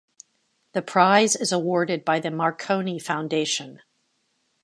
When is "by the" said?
2.03-2.31